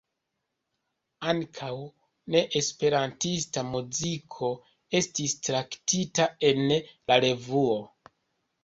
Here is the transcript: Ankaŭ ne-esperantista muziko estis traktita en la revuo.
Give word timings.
Ankaŭ 1.33 1.69
ne-esperantista 2.35 3.65
muziko 3.69 4.51
estis 5.03 5.39
traktita 5.51 6.31
en 6.53 6.69
la 6.89 7.21
revuo. 7.29 7.81